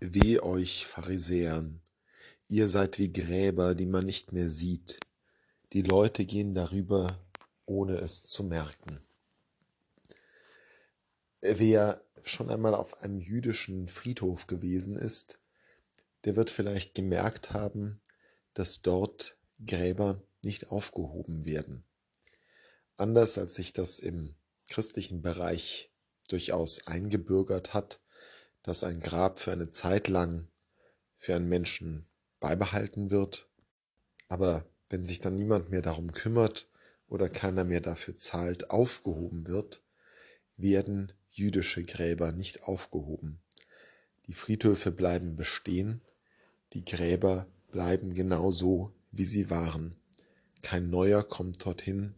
[0.00, 1.80] Weh euch, Pharisäern,
[2.48, 5.00] ihr seid wie Gräber, die man nicht mehr sieht.
[5.72, 7.18] Die Leute gehen darüber,
[7.64, 9.00] ohne es zu merken.
[11.40, 15.38] Wer schon einmal auf einem jüdischen Friedhof gewesen ist,
[16.24, 18.02] der wird vielleicht gemerkt haben,
[18.52, 21.84] dass dort Gräber nicht aufgehoben werden.
[22.98, 24.34] Anders als sich das im
[24.68, 25.90] christlichen Bereich
[26.28, 28.00] durchaus eingebürgert hat,
[28.66, 30.48] dass ein Grab für eine Zeit lang
[31.16, 32.08] für einen Menschen
[32.40, 33.48] beibehalten wird,
[34.28, 36.68] aber wenn sich dann niemand mehr darum kümmert
[37.06, 39.82] oder keiner mehr dafür zahlt, aufgehoben wird,
[40.56, 43.40] werden jüdische Gräber nicht aufgehoben.
[44.26, 46.02] Die Friedhöfe bleiben bestehen,
[46.72, 49.94] die Gräber bleiben genauso, wie sie waren.
[50.62, 52.16] Kein neuer kommt dorthin,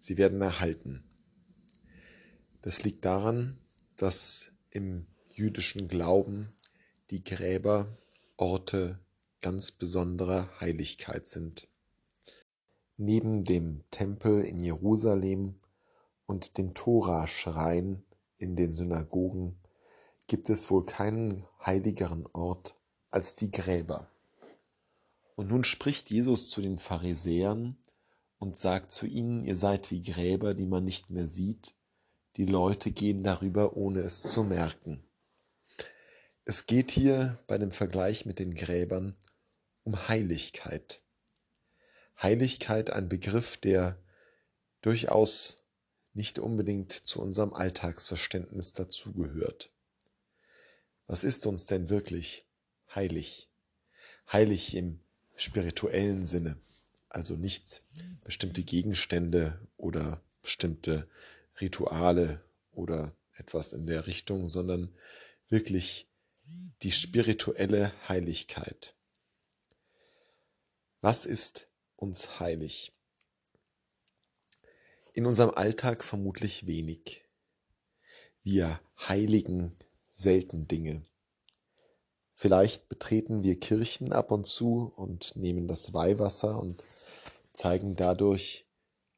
[0.00, 1.04] sie werden erhalten.
[2.60, 3.58] Das liegt daran,
[3.96, 5.06] dass im
[5.36, 6.48] jüdischen Glauben
[7.10, 7.86] die Gräber
[8.38, 8.98] Orte
[9.42, 11.68] ganz besonderer Heiligkeit sind.
[12.96, 15.56] Neben dem Tempel in Jerusalem
[16.24, 18.02] und den Tora-Schrein
[18.38, 19.58] in den Synagogen
[20.26, 22.74] gibt es wohl keinen heiligeren Ort
[23.10, 24.08] als die Gräber.
[25.34, 27.76] Und nun spricht Jesus zu den Pharisäern
[28.38, 31.74] und sagt zu ihnen, ihr seid wie Gräber, die man nicht mehr sieht,
[32.36, 35.05] die Leute gehen darüber, ohne es zu merken.
[36.48, 39.16] Es geht hier bei dem Vergleich mit den Gräbern
[39.82, 41.02] um Heiligkeit.
[42.22, 43.98] Heiligkeit ein Begriff, der
[44.80, 45.64] durchaus
[46.14, 49.72] nicht unbedingt zu unserem Alltagsverständnis dazugehört.
[51.08, 52.46] Was ist uns denn wirklich
[52.94, 53.50] heilig?
[54.32, 55.00] Heilig im
[55.34, 56.60] spirituellen Sinne,
[57.08, 57.82] also nicht
[58.22, 61.08] bestimmte Gegenstände oder bestimmte
[61.60, 64.94] Rituale oder etwas in der Richtung, sondern
[65.48, 66.08] wirklich
[66.82, 68.94] die spirituelle Heiligkeit.
[71.00, 72.92] Was ist uns heilig?
[75.14, 77.24] In unserem Alltag vermutlich wenig.
[78.42, 79.76] Wir heiligen
[80.10, 81.02] selten Dinge.
[82.34, 86.82] Vielleicht betreten wir Kirchen ab und zu und nehmen das Weihwasser und
[87.52, 88.66] zeigen dadurch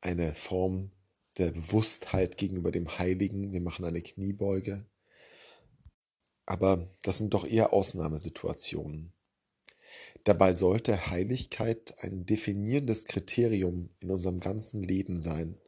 [0.00, 0.92] eine Form
[1.38, 3.52] der Bewusstheit gegenüber dem Heiligen.
[3.52, 4.86] Wir machen eine Kniebeuge
[6.50, 9.12] aber das sind doch eher Ausnahmesituationen.
[10.24, 15.60] Dabei sollte Heiligkeit ein definierendes Kriterium in unserem ganzen Leben sein.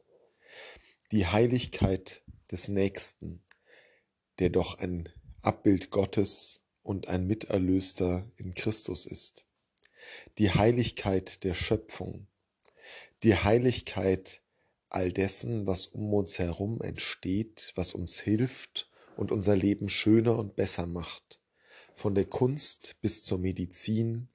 [1.13, 3.45] Die Heiligkeit des Nächsten,
[4.39, 5.07] der doch ein
[5.41, 9.45] Abbild Gottes und ein Miterlöster in Christus ist.
[10.37, 12.27] Die Heiligkeit der Schöpfung.
[13.23, 14.41] Die Heiligkeit
[14.89, 20.55] all dessen, was um uns herum entsteht, was uns hilft und unser Leben schöner und
[20.55, 21.39] besser macht.
[21.93, 24.29] Von der Kunst bis zur Medizin,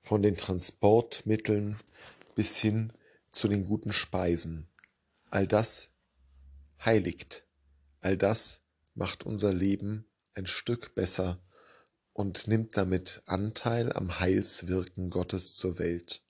[0.00, 1.76] von den Transportmitteln
[2.34, 2.92] bis hin
[3.30, 4.68] zu den guten Speisen.
[5.30, 5.90] All das
[6.84, 7.44] heiligt,
[8.00, 8.62] all das
[8.94, 11.40] macht unser Leben ein Stück besser
[12.12, 16.22] und nimmt damit Anteil am Heilswirken Gottes zur Welt.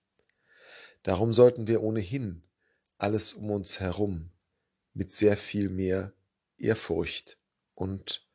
[1.03, 2.43] Darum sollten wir ohnehin
[2.99, 4.31] alles um uns herum
[4.95, 6.13] mit sehr viel mehr
[6.59, 7.39] Ehrfurcht
[7.77, 8.27] und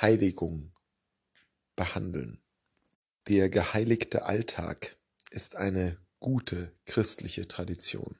[0.00, 0.72] Heiligung
[1.74, 2.40] behandeln.
[3.26, 4.96] Der geheiligte Alltag
[5.30, 8.16] ist eine gute christliche Tradition.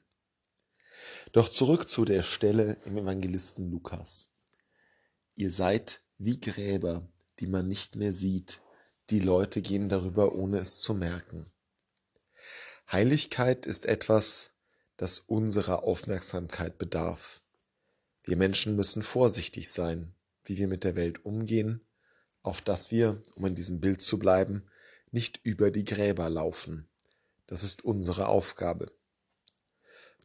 [1.31, 4.35] Doch zurück zu der Stelle im Evangelisten Lukas.
[5.35, 7.07] Ihr seid wie Gräber,
[7.39, 8.59] die man nicht mehr sieht,
[9.09, 11.51] die Leute gehen darüber, ohne es zu merken.
[12.91, 14.51] Heiligkeit ist etwas,
[14.97, 17.41] das unserer Aufmerksamkeit bedarf.
[18.23, 20.15] Wir Menschen müssen vorsichtig sein,
[20.45, 21.81] wie wir mit der Welt umgehen,
[22.41, 24.63] auf dass wir, um in diesem Bild zu bleiben,
[25.11, 26.87] nicht über die Gräber laufen.
[27.47, 28.91] Das ist unsere Aufgabe.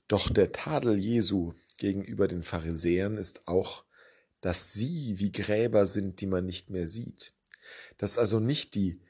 [0.08, 3.84] Doch der Tadel Jesu gegenüber den Pharisäern ist auch,
[4.40, 7.34] dass sie wie Gräber sind, die man nicht mehr sieht.
[7.98, 9.00] Dass also nicht die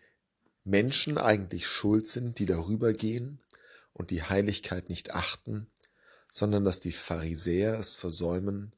[0.65, 3.41] Menschen eigentlich schuld sind, die darüber gehen
[3.93, 5.71] und die Heiligkeit nicht achten,
[6.33, 8.75] sondern dass die Pharisäer es versäumen,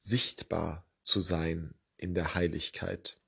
[0.00, 3.18] sichtbar zu sein in der Heiligkeit.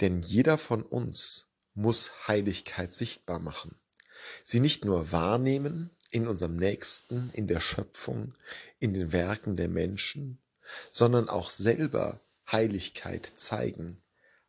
[0.00, 3.76] Denn jeder von uns muss Heiligkeit sichtbar machen.
[4.44, 8.34] Sie nicht nur wahrnehmen in unserem Nächsten, in der Schöpfung,
[8.78, 10.38] in den Werken der Menschen,
[10.92, 12.20] sondern auch selber
[12.52, 13.96] Heiligkeit zeigen,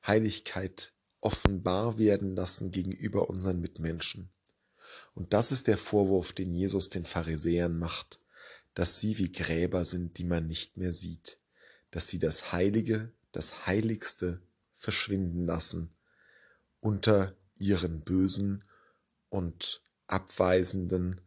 [0.05, 4.31] Heiligkeit offenbar werden lassen gegenüber unseren Mitmenschen.
[5.13, 8.19] Und das ist der Vorwurf, den Jesus den Pharisäern macht,
[8.73, 11.40] dass sie wie Gräber sind, die man nicht mehr sieht
[11.91, 14.41] dass sie das Heilige, das Heiligste
[14.73, 15.93] verschwinden lassen
[16.79, 18.63] unter ihren bösen
[19.29, 21.21] und abweisenden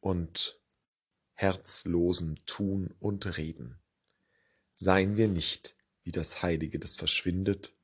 [0.00, 0.60] und
[1.34, 3.78] herzlosen Tun und Reden.
[4.74, 7.74] Seien wir nicht wie das Heilige, das verschwindet,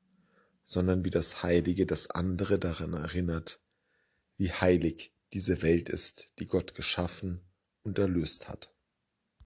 [0.63, 3.61] sondern wie das Heilige, das andere daran erinnert,
[4.35, 7.41] wie heilig diese Welt ist, die Gott geschaffen
[7.83, 8.73] und erlöst hat.